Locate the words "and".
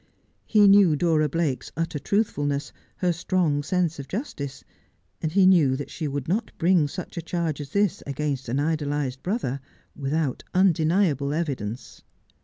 5.21-5.31